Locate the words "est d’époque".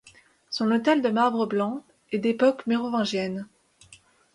2.11-2.65